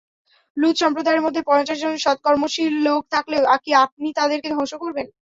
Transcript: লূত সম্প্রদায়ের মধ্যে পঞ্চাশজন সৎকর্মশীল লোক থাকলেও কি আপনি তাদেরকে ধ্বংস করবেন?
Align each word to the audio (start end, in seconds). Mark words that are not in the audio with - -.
লূত 0.57 0.75
সম্প্রদায়ের 0.77 1.23
মধ্যে 1.25 1.41
পঞ্চাশজন 1.49 1.93
সৎকর্মশীল 1.97 2.73
লোক 2.87 3.01
থাকলেও 3.13 3.43
কি 3.63 3.71
আপনি 3.85 4.07
তাদেরকে 4.19 4.47
ধ্বংস 4.53 4.73
করবেন? 4.83 5.07